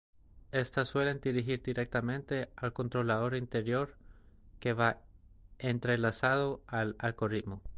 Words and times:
Estas 0.51 0.87
suelen 0.87 1.21
dirigir 1.21 1.61
directamente 1.61 2.49
al 2.55 2.73
controlador 2.73 3.35
interior 3.35 3.93
que 4.59 4.73
va 4.73 4.97
entrelazado 5.59 6.63
al 6.65 6.95
algoritmo. 6.97 7.61